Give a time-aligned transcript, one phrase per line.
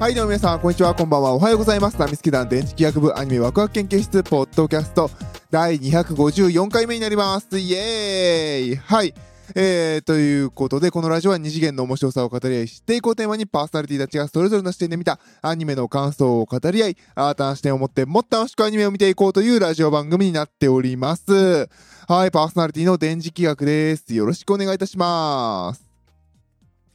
[0.00, 1.34] はい、どうも皆さん、こんにちは、こんばんは。
[1.34, 1.96] おはようございます。
[2.00, 5.08] ナミスケ団電磁気学部アニメワクワク研究室ポッドキャスト
[5.52, 7.56] 第254回目になります。
[7.60, 9.14] イエーイはい。
[9.54, 21.68] えー、ということで、このラジオは二次元の面白さを語り合い、知っていこうテーマにパーソナリティたちがそれぞれの視点で見たアニメの感想を語り合い、新たな視点を持ってもっと楽しくアニメを見ていこうというラジオ番組になっております。
[22.08, 24.12] はい、パーソナリティの電磁気学です。
[24.12, 25.86] よろしくお願いいたします。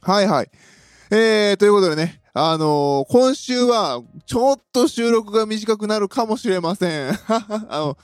[0.02, 0.50] はいはい。
[1.10, 7.10] えー、ということでね、あのー今週は、ちょっと収録が短くなるかもしれません。
[7.28, 7.98] あの、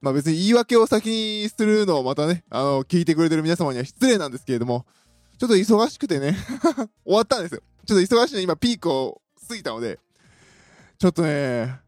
[0.00, 4.86] まあ、別に言い訳を先にするのをまたね、あの、聞いてくれてる皆様には失礼なんですけれども、
[5.38, 6.36] ちょっと忙しくてね、
[7.04, 7.62] 終わったんですよ。
[7.86, 9.98] ちょっと忙しいの今ピークを過ぎたので、
[10.98, 11.80] ちょっとね、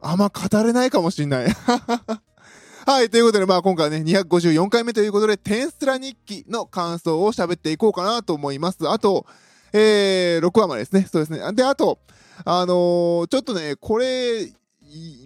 [0.00, 1.46] あんま語れないかもしんない。
[2.86, 8.88] はい、ということで、まあ今回はね、254回目ということで、テンスラ日記の感想を喋っていこうかなと思います。
[8.88, 9.26] あと、
[9.72, 11.06] えー、6話までですね。
[11.10, 11.52] そうですね。
[11.54, 11.98] で、あと、
[12.44, 14.52] あのーちょっとね、これ、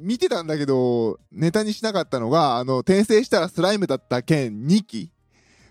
[0.01, 5.11] 見てたんだけど、ネタにしなかったのが、あの、転生したらスライムだった件2期。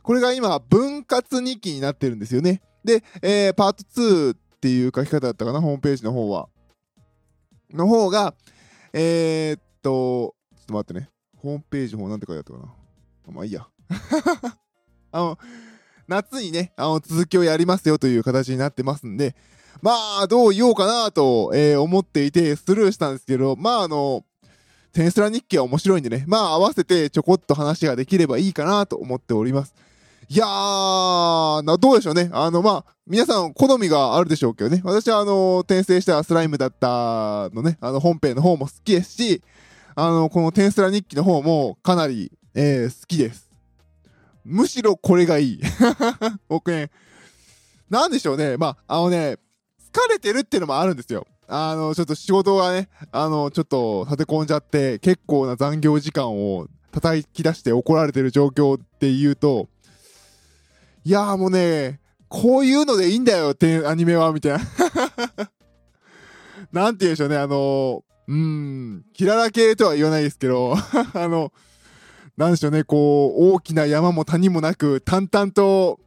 [0.03, 2.61] これが今、分割2期になってるんですよね。
[2.83, 6.49] で、えー、パート2っていう書き方だったかな、ホームページの方は。
[7.73, 8.35] の方が、
[8.93, 11.09] えー、っと、ちょっと待ってね。
[11.37, 12.73] ホームページの方なんて書いてあったか
[13.27, 13.33] な。
[13.33, 13.67] まあいいや。
[15.11, 15.37] あの、
[16.07, 19.35] 夏にね、あの、続きをやりますよという形になってますんで、
[19.81, 24.23] まあ、どう言おうかなと、えー思っていて、スルーしたんですけど、まあ、あの、
[24.93, 29.75] テンスラ日記は面白いんでね、まあ、合わせてちょこっと話ができればいいかなと思っております。
[30.29, 32.29] いやー、な、どうでしょうね。
[32.31, 34.81] あの、まあ、皆さん好みがあるでしょうけどね。
[34.83, 39.43] 私は、あの、転生したスライムだったのね、あの、本編の方も好きですし、
[39.95, 43.49] あの、このテンスラ日記の方もかなり、えー好きです。
[44.45, 45.61] むしろこれがいい。
[46.47, 46.91] 僕ね、
[47.89, 48.57] なんでしょうね。
[48.57, 49.37] まあ、あのね、
[49.91, 51.25] 疲れてるっていうのもあるんですよ。
[51.47, 59.67] あの、ちょっと仕事がね、あの、ちょっと立て込んじゃって、結構な残業時間を叩き出して怒られてる状況っていうと、
[61.03, 64.59] いやーもうね、こういうのでいいんだよってアニメは、みたいな。
[66.71, 70.73] なんて言うんでしょうね、あの、うーん、キララ系とは言わないですけど、
[71.13, 71.51] あの、
[72.37, 75.99] なんでしょうね、こう、大きな山も谷もなく、淡々と、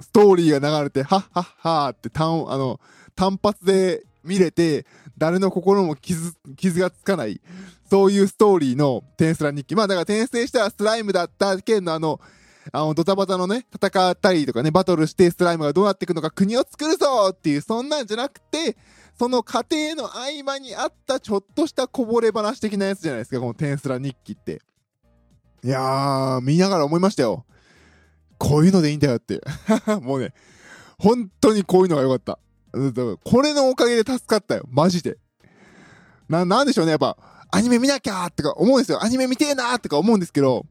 [0.00, 2.80] ストーリーが流れて、はっはっはーって単、あの、
[3.14, 4.86] 単発で見れて、
[5.18, 7.42] 誰の心も傷、傷がつかない、
[7.90, 9.74] そういうストーリーのテンスラ日記。
[9.74, 12.18] まあだから転生したらスライムだった件のあの、
[12.72, 18.76] あの、ドタバタのね、戦ったりとかね、バトルしてスライムがどうなっていくのか国を作るぞっていう、そんなんじゃなくて、
[19.18, 24.62] その過程の合間にあったちょっとしたこぼれ話的なやつじゃないですか、このテンスラ日記って。
[25.62, 27.44] いやー、見ながら思いましたよ。
[28.38, 29.40] こういうのでいいんだよって。
[30.00, 30.32] もうね、
[30.98, 32.38] 本当にこういうのが良かった。
[33.24, 34.64] これのおかげで助かったよ。
[34.70, 35.18] マジで。
[36.28, 36.92] な、なんでしょうね。
[36.92, 37.16] やっぱ、
[37.50, 39.02] アニメ見なきゃーとか思うんですよ。
[39.02, 40.64] アニメ見てえなーとか思うんですけど、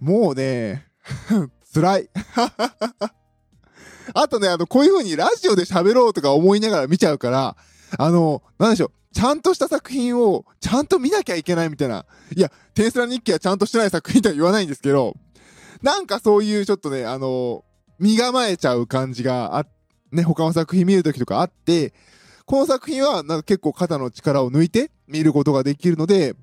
[0.00, 0.86] もうね、
[1.72, 2.10] 辛い。
[4.14, 7.56] あとね、あの、こういう風にラジオで喋ろうとか思いながら見ちゃうから、
[7.98, 8.92] あの、なんでしょう。
[9.12, 12.04] ちゃんとした作品をちゃんと見なきゃいけないみたいな。
[12.36, 15.14] いや、テンスラ日記はちゃんとしてない作品とは言わないんですけど、
[15.82, 17.64] なんかそういうちょっとね、あの、
[17.98, 19.66] 身構えちゃう感じがあ、
[20.12, 21.92] ね、他の作品見るときとかあって、
[22.44, 26.34] この作品はなんか結構肩の力を抜いて見ることができるので、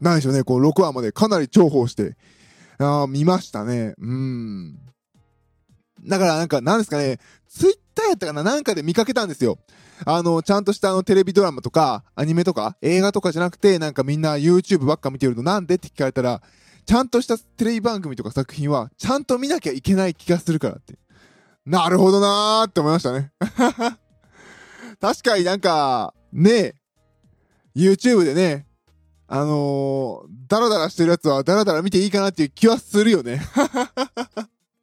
[0.00, 2.16] なんでしょうね、こう6話までかなり重宝して、
[2.78, 3.94] あー見ましたね。
[3.98, 4.78] うん。
[6.04, 7.76] だからなんか、なんですかね、ツイッ
[8.08, 9.58] やったかななんかで見かけたんですよ。
[10.04, 16.42] あの、ちゃんとしたあのテレビドラマとか、アニメとか、映画とかじゃなくて、なんかみんな YouTube ばっか見てるのなんでって聞かれたら、
[16.84, 20.98] ちゃんとしたテレビ番組とか作品は、ちゃんと見なきゃいけない気がするからって。
[21.64, 23.32] なるほどなーって思いましたね。
[25.00, 26.74] 確かになんか、ねえ
[27.74, 28.66] YouTube でね、
[29.28, 33.42] あのー、ダラダラしてるやつはダラダラ見ていいかなっていう気はするよね。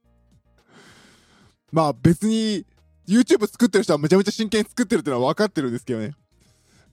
[1.72, 2.66] まあ別に
[3.08, 6.16] YouTube 作ってる人はめちゃめちゃ真剣に作ってるってのは分かってるんですけどね。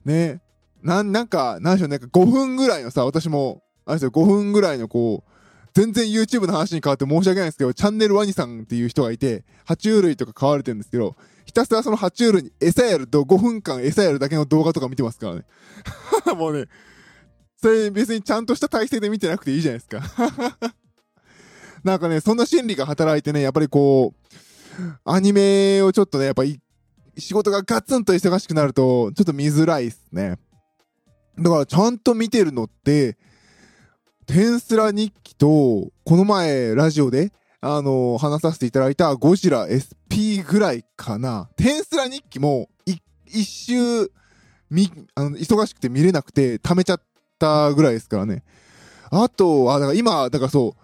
[0.05, 0.41] ね
[0.83, 5.31] なん、なんか、なんでしょうね、なんか5分ぐらいのさ、私も、あれですよ、5分ぐらいのこう、
[5.73, 11.15] 全然 YouTube の話に変わって申し訳ないんですけど、チャンネルワニさんっていう人がいて、爬虫類とか飼われてるんですけど、
[11.45, 15.45] ひたすらその爬虫類に餌やると5分間餌やるだけの動画とか見てますからね。
[16.35, 16.67] もうね、
[17.61, 20.01] それ別にちゃんとした体勢で見てなくていいじゃないですか。
[21.83, 24.35] なんかね、そんな心理が働いてね、やっぱりこう、
[25.03, 26.43] アニメをちょっとね、やっぱ
[27.17, 30.37] 仕事がガツンと忙しくなると、ちょっと見づらいっすね。
[31.39, 33.17] だからちゃんと見てるのって、
[34.25, 41.49] テンスラ日記と、この前ラジオで、あのー話させていただいたゴジラ SP ぐらいかな。
[41.57, 42.95] テンスラ日記も、い
[43.27, 44.11] 一周、
[44.69, 47.01] み、あの、忙しくて見れなくて、溜めちゃっ
[47.37, 48.43] たぐらいですからね。
[49.11, 50.81] あと、あ、だから今、だからそう、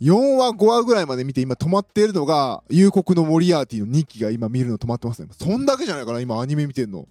[0.00, 5.28] 4話、5話ぐらいまで見て今止まっているのが、夕刻のモリアーティの日記が今見るの止まってますね。
[5.32, 7.06] そんだけじゃないかな、今アニメ見てんの。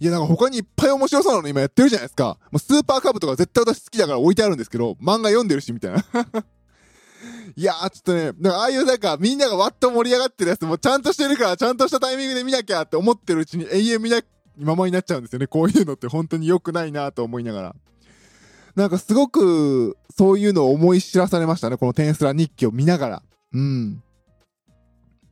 [0.00, 2.38] いや、なんか他にいっぱい面白そうなの今やってるじゃないですか。
[2.50, 6.04] もうスーパーカブとか絶対私好きだから置いてあるんですけど、漫画読んでるし、みたいな。
[7.56, 14.20] いやー、ちょっとね、なんかああいうなんかみんながわっと盛り上がってるやつもちゃんとしてるから、ちゃんとしたタイミングで見なきゃって思ってるうちに永遠見な、
[14.56, 15.48] ままになっちゃうんですよね。
[15.48, 17.76] こういうのって本当に良くないなと思いながら。
[18.78, 21.76] なんかすごく、そういうのを思い知らされましたね。
[21.76, 23.22] このテンスラ日記を見ながら。
[23.52, 24.00] うん。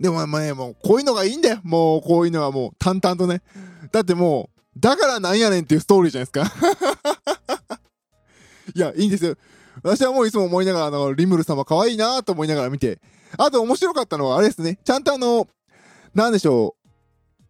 [0.00, 1.60] でもまあね、もうこういうのがいいんだよ。
[1.62, 3.42] もうこういうのはもう淡々とね。
[3.92, 6.50] だってもう、だからなんやねんっていうストーリーじゃないです
[7.70, 7.78] か。
[8.74, 9.36] いや、いいんですよ。
[9.84, 13.00] 私はもういつも思いながら、あの、リムル様可愛いなと思いながら見て。
[13.38, 14.80] あと面白かったのはあれですね。
[14.84, 15.46] ちゃんとあの、
[16.16, 16.85] なんでしょう。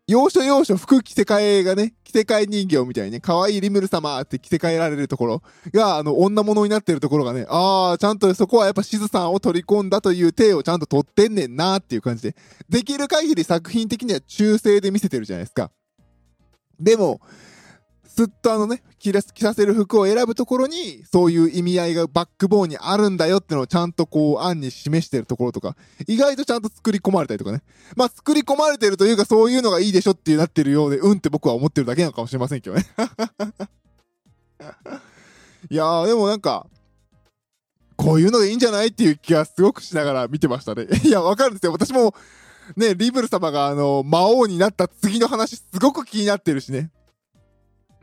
[0.08, 5.42] 要所要所服着せ替えがね、着せ替え人形みたいにね、可愛いリムル様って着せ替えられるところ
[5.72, 12.36] が、あの、女物になってるところがね、ああ、ちゃんとそこはやっぱしずさんを取り込んだという体をちゃんと取ってんねんなっていう感じで、
[12.68, 15.72] できる限り作品的には中性で見せてるじゃないですか。
[16.78, 17.20] でも、
[18.16, 25.76] すっとあのね、着ら着させる服を選ぶところに、そういう意味合いがバックボーンにあるんだよってのをちゃんとこう、案に示してるところとか、
[26.06, 27.60] 意外とちゃんと作り込まれたりとかね。
[27.94, 32.86] まあ、作り込まれてるというか、そういうのがいいでしょってなってるようで、うんって僕は思ってるだけなのかもしれませんけどね。
[35.68, 36.66] いやー、でもなんか、
[37.96, 40.86] こういうのでいいんじゃないっていう気がすごくしながら見てましたね。
[41.04, 41.72] いや、わかるんですよ。
[41.72, 42.14] 私も、
[42.76, 46.90] ね、リブル様があの、魔王になった次の話すごく気になってるしね。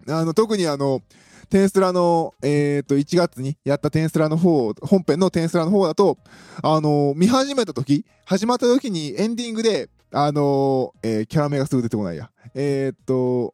[0.07, 1.01] あの、特にあの、
[1.49, 6.17] テンスラの、えっ、と、1月にやったテンスラの方、本編のテンスラの方だと、
[6.61, 12.31] あの、見始めた時、始まった時にエンディングで、あの、えーキャラ名がすぐ出てこないや。
[12.55, 13.53] えっ、と、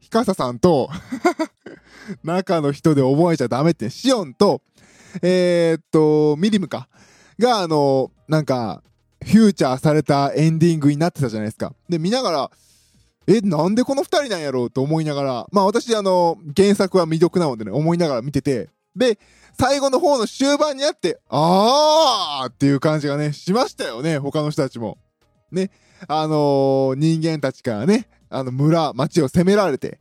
[0.00, 0.88] ヒカサさんと、
[2.24, 4.62] 中の人で覚えちゃダメって、シオンと、
[5.22, 6.88] えっ、と、ミリムか。
[7.38, 8.82] が、あの、なんか、
[9.24, 11.74] フューチャーされたエンディングになってたじゃないですか。
[11.88, 12.50] で、見ながら、
[13.26, 19.18] え、なんでこの二人なんやろうと思いながら、まあ私、あの、原作は未読なのでね、思いながら見てて、で、
[19.58, 24.98] 最後の方の終盤にあって、あーっていう感じがね、しましたよね、他の人たちも。
[25.52, 25.70] ね、
[26.08, 30.00] あのー人間たちからね、あの村、町を攻められて、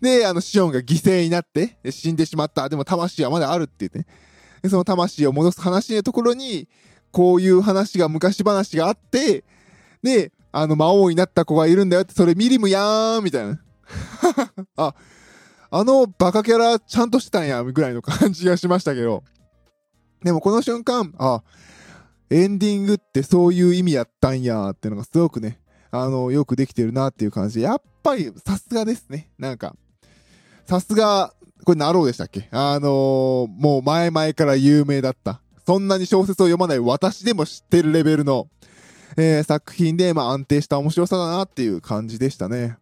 [0.00, 2.68] で、あの、シオンが犠牲になって、死んでしまった。
[2.68, 4.06] でも魂はまだあるって言って。
[4.62, 6.68] で、その魂を戻す話のところに、
[7.12, 9.44] こういう話が、昔話があって、
[10.02, 13.60] で、あの、魔王になった子がいるんだよって、それミリムやーんみたいな。
[14.76, 14.94] あ、
[15.70, 19.22] あのバカキャラちゃんとしてたんや、ぐらいの感じがしましたけど。
[20.24, 21.42] でもこの瞬間、あ、
[22.30, 25.60] エンディングってそういう意味やったんやってのがすごくね、
[25.90, 29.30] あの、よくできてるなっていう感じで、やっぱりさすがですね。
[29.38, 29.76] なんか、
[30.66, 32.48] さすが、これナローでしたっけ？
[32.50, 35.42] あのーもう前々から有名だった。
[35.66, 38.48] そんなに小説を読まない私でも知ってるレベルの、
[39.16, 42.76] えー作品で、まあ安定した面白さだなっていう感じでしたね。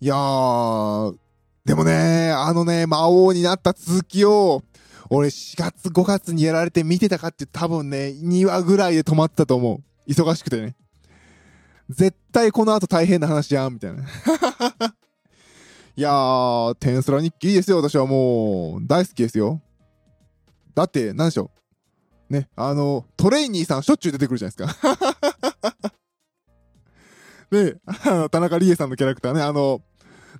[0.00, 1.16] いやー、
[1.64, 4.62] でもね、あのね、魔王になった続きを、
[5.10, 10.10] 俺4月5月にやられて見てたかって多分ね、2話ぐらいで止まったと思う。
[10.10, 10.74] 忙しくてね。
[11.88, 14.02] 絶対この後大変な話やん、みたいな。
[15.94, 19.60] いやー、テンスラ日記いいですよ、私はもう、大好きですよ。
[20.74, 21.61] だって、なんでしょう。
[22.32, 25.92] ね、あの、トレイニーさんしょっちゅう出てくるじゃないですか。
[27.50, 27.76] で、
[28.30, 29.82] 田中理恵さんのキャラクターね、あの、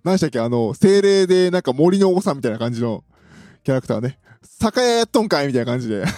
[0.02, 3.04] 何でしたっけ、あの、精霊でなんか森の王さんみたいな感じの
[3.62, 4.18] キャラクターね。
[4.42, 6.02] 酒屋やっとんかいみたいな感じで。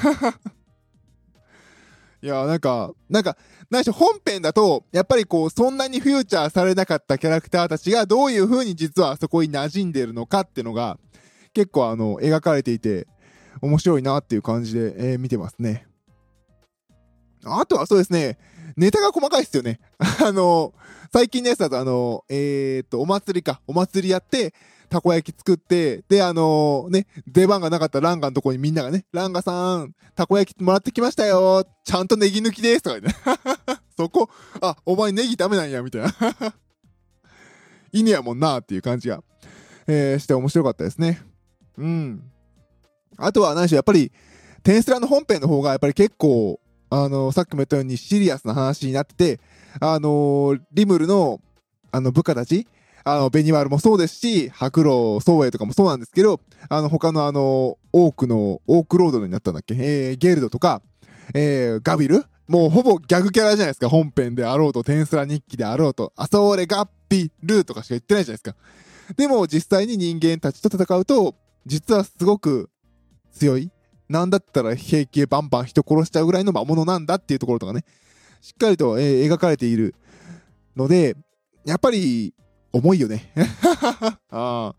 [2.22, 3.36] いや、なんか、なんか、
[3.68, 11.00] 何しょう、本編だと、やっぱりこう、そんなにフューチャーされなかったキャラクターたちがどういう風に実はそこに馴染んでるのかっていうのが、
[11.52, 13.06] 結構あの、描かれていて、
[13.60, 15.86] 面白いなっていう感じで、えー見てますね。
[17.44, 18.38] あとはそうですね、
[18.76, 19.80] ネタが細かいですよね。
[20.24, 20.72] あの、
[21.12, 23.60] 最近のやつだとあの、えー、っと、お祭りか。
[23.66, 24.54] お祭りやって、
[24.88, 31.66] たこ焼き作って、で、あのね、出番がなかったランガのとこにみんながね、ランガさん、たこ焼きもらってきましたよ。
[31.84, 32.82] ちゃんとネギ抜きです。
[32.82, 33.20] とか言って。
[33.96, 34.28] そこ、
[34.60, 36.14] あ、お前ネギダメなんや、みたいな。
[37.92, 39.22] いいねやもんな、っていう感じが、
[39.86, 41.22] えーして面白かったですね。
[41.78, 42.22] うん。
[43.16, 44.12] あとは何しょう、やっぱり、
[44.62, 49.40] テンスラの本編の方がやっぱり結構、あのさっきも言ったようにシリアスな話になってて、
[49.80, 51.40] あのリムルの、
[51.90, 52.66] あの部下たち、
[53.04, 56.40] あの、ベニマルもそうですし、白露宗栄とかもそうなんですけど、
[56.70, 59.74] あの、他のあの、多くの、オークロードになったんだっけ？
[59.74, 60.80] えー、ゲルドとか、
[61.34, 62.24] えー、ガビル？
[62.48, 63.90] もうほぼギャグキャラじゃないですか。
[63.90, 68.56] 本編であろうと、テンスラ日記であろうと、あそれガッピルとかしか言ってないじゃないですか。
[69.16, 71.34] でも実際に人間たちと戦うと、
[71.66, 72.70] 実はすごく
[73.34, 73.70] 強い。
[74.08, 77.84] なんだったら平気でバンバン人殺しちゃうぐらいの魔物なんだっていうところとかね、
[78.40, 79.94] しっかりと、えー、描かれている
[80.76, 81.16] ので、
[81.64, 82.34] やっぱり、
[82.72, 83.32] 重いよね。
[84.30, 84.74] あ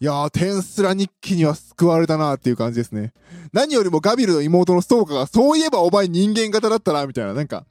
[0.00, 3.14] いやー、テンスラ日記には救われたなっていう感じですね。
[3.52, 7.64] 何よりもガビルの妹のストーカーが、そういえばお前人間型だったな、みたいな、なんか、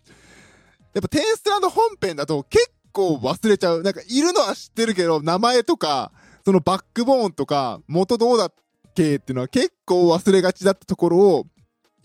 [0.93, 3.83] やっぱテンスラの本編だと結構忘れちゃう。
[3.83, 6.11] なんか、いるのは知ってるけど、名前とか、
[6.43, 8.53] そのバックボーンとか、元どうだっ
[8.93, 11.45] けっていうのは結構忘れがちだったところを、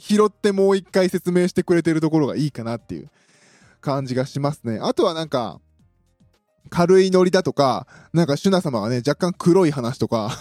[0.00, 3.11] 拾ってもう一回説明してくれてるところがいいかなっていう
[3.80, 4.78] 感じがしますね。
[4.80, 5.61] あとはなんか、
[6.71, 10.38] 軽いノリだとか、なんかシュナ様がね、若干黒い話とか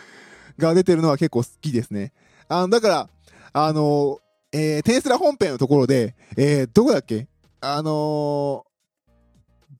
[0.58, 2.12] が出てるのは結構好きですね。
[2.48, 3.10] あの、だから、
[3.52, 4.18] あの
[4.52, 7.28] えー、テンスラ本編のところで、えー、どこだっけ？
[7.60, 8.66] あの、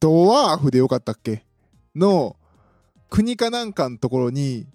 [0.01, 1.45] ドワーフでよかったっけ？
[1.95, 2.37] の、
[3.11, 4.67] 国かなんかのところに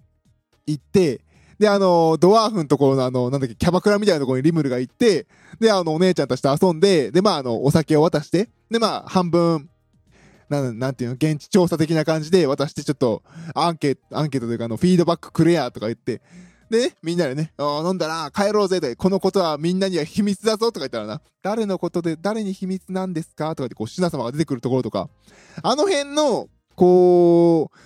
[0.68, 1.22] 行って、
[1.60, 5.28] で、あの、ドワーフのところのあの、なんだっけ、キャバクラみたいなところにリムルが行って、
[5.60, 9.70] で、あの、お姉ちゃんたちと遊んで、で、まあ、あの、お酒を渡して、で、まあ、半分、
[10.50, 13.24] なんなんていうの、現地調査的な感じで渡してちょっと、
[13.56, 16.22] アンケート、アンケートというか、あの、フィードバックくれや、とか言って、
[16.70, 23.50] で、ね、みんなでね、あ飲んだら帰ろうぜで、このことはみんなには秘密だぞとか言ったらな、誰のことで誰に秘密なんですか？
[23.50, 25.08] とか言って、こう、シナ様が出てくるところとか、
[25.62, 27.78] あの辺の、こう、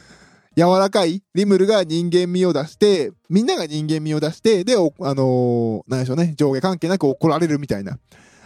[0.58, 8.00] 柔らかいリムルが人間味を出して、みんなが人間味を出して、で、あのー、なんでしょうね、上下関係なく怒られるみたいな。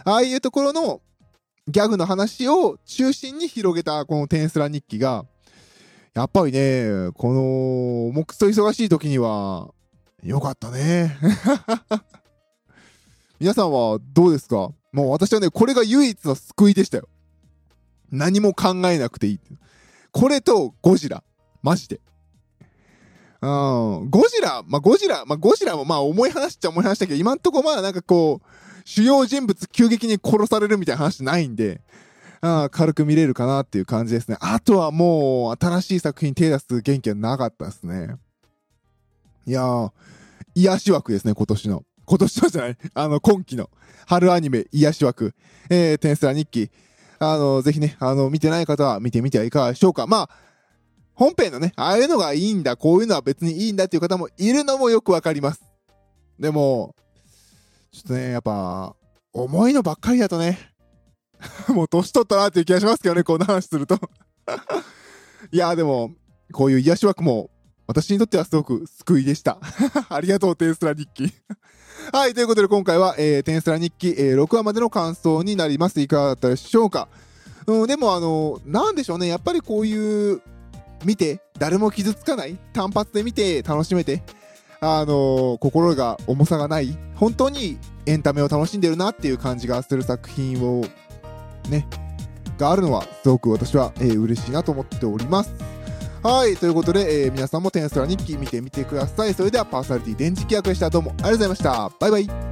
[0.04, 1.00] ああいうところの
[1.68, 5.24] ギャグの話を中心に広げたこのテンスラ日記が、
[6.12, 9.70] やっぱりね、この、もくそ忙しい時には、
[10.22, 11.16] よかったね。
[13.40, 14.70] 皆さんはどうですか？
[14.92, 17.08] もう私はね、これが唯一の救いでしたよ。
[18.10, 19.40] 何も考えなくていい。
[20.10, 21.24] これとゴジラ。
[21.62, 22.00] マジで。
[23.40, 24.10] うん。
[24.10, 28.46] ゴジラ、まあ、ゴジラ、まあ、ゴジラもまあ思い話っちゃ思い話だけど、今んとこまだなんかこう、
[28.84, 31.80] 主要人物急激に殺されるみたいな話ないんで、
[32.40, 34.36] あ軽く見れるかなっていう感じですね。
[34.40, 38.16] あとはもう、新しい作品手出す元気はなかったですね。
[39.46, 39.92] いやー、
[40.54, 41.84] 癒し枠ですね、今年の。
[42.04, 43.70] 今年のじゃない、あの、今期の
[44.06, 45.34] 春アニメ癒し枠、
[45.70, 46.70] えー、テンスラ日記。
[47.18, 50.08] あの、ぜひね、あの、見てない方は見てみてはいかがでしょうか。
[50.08, 50.30] まあ、
[51.14, 55.62] 本編のね、ああいうのがいいんだ、こういうのは別にいいんだっていう方もいるのもよくわかります。
[56.38, 56.94] でも、
[57.92, 58.96] ちょっとね、やっぱ、
[59.32, 60.72] 重いのばっかりだとね、
[61.68, 63.98] もう年取ったなっていう気がしますけどね、こんな話すると。
[65.52, 66.12] いや、でも、
[66.52, 67.50] こういう癒し枠も、
[67.86, 69.58] 私にとってはすごく救いでした。
[70.08, 71.32] ありがとう、テンスラ日記。
[72.12, 76.00] はい、ということで今回は、えー、テンスラ日記、えー、6話までの感想になります。
[76.00, 77.08] いかがだったでしょうか？
[77.66, 80.42] うん、でもあの、なんでしょうね、やっぱりこういう、
[81.04, 82.58] 見て、誰も傷つかない？
[82.72, 84.22] 単発で見て楽しめて、
[84.80, 90.84] あのー、心が重さがない、本当にエンタメを楽しんでるなっていう感じがする作品を、
[91.68, 91.86] ね、
[92.58, 95.54] があるのは、すごく私は、えー、嬉しいなと思っております。
[96.22, 99.34] はい、ということで、えー、皆さんもテンスラ日記見てみてください。
[99.34, 100.88] それではパーソナリティ電磁気役でした。
[100.88, 101.90] どうもありがとうございました。
[101.98, 102.51] バイバイ。